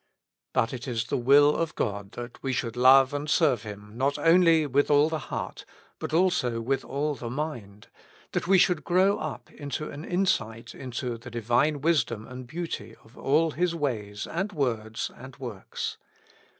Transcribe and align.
But 0.53 0.73
it 0.73 0.87
is 0.87 1.03
the 1.05 1.15
will 1.17 1.55
of 1.55 1.75
God 1.75 2.13
that 2.13 2.41
we 2.41 2.53
should 2.53 2.75
love 2.75 3.13
and 3.13 3.29
serve 3.29 3.61
Him, 3.61 3.91
not 3.95 4.17
only 4.17 4.65
with 4.65 4.89
all 4.89 5.09
the 5.09 5.19
heart, 5.29 5.63
but 5.99 6.11
also 6.11 6.59
with 6.59 6.83
all 6.83 7.13
the 7.13 7.29
mind; 7.29 7.87
that 8.31 8.47
we 8.47 8.57
should 8.57 8.83
grow 8.83 9.19
up 9.19 9.51
into 9.51 9.91
an 9.91 10.03
insight 10.03 10.73
into 10.73 11.19
the 11.19 11.29
Divine 11.29 11.81
wisdom 11.81 12.25
and 12.27 12.47
beauty 12.47 12.95
of 13.03 13.15
all 13.15 13.51
His 13.51 13.75
ways 13.75 14.25
and 14.25 14.51
words 14.51 15.11
and 15.15 15.37
works. 15.37 15.99